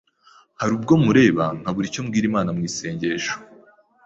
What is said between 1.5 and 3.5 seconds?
nkabura icyo mbwira Imana mu isengesho